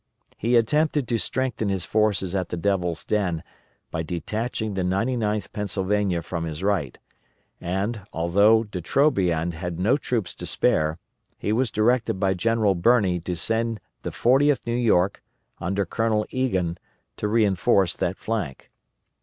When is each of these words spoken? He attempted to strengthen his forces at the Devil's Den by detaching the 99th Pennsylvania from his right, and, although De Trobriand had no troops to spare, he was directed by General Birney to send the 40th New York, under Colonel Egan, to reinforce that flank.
He 0.35 0.55
attempted 0.55 1.07
to 1.09 1.19
strengthen 1.19 1.69
his 1.69 1.85
forces 1.85 2.33
at 2.33 2.49
the 2.49 2.57
Devil's 2.57 3.05
Den 3.05 3.43
by 3.91 4.01
detaching 4.01 4.73
the 4.73 4.81
99th 4.81 5.51
Pennsylvania 5.53 6.23
from 6.23 6.43
his 6.45 6.63
right, 6.63 6.97
and, 7.59 8.01
although 8.11 8.63
De 8.63 8.81
Trobriand 8.81 9.53
had 9.53 9.79
no 9.79 9.97
troops 9.97 10.33
to 10.33 10.47
spare, 10.47 10.97
he 11.37 11.53
was 11.53 11.69
directed 11.69 12.15
by 12.19 12.33
General 12.33 12.73
Birney 12.73 13.19
to 13.19 13.35
send 13.35 13.79
the 14.01 14.09
40th 14.09 14.65
New 14.65 14.73
York, 14.73 15.21
under 15.59 15.85
Colonel 15.85 16.25
Egan, 16.31 16.79
to 17.17 17.27
reinforce 17.27 17.95
that 17.95 18.17
flank. 18.17 18.71